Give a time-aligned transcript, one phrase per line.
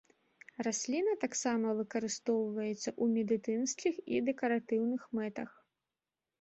[0.67, 5.49] Расліна таксама выкарыстоўваецца ў медыцынскіх і дэкаратыўных мэтах.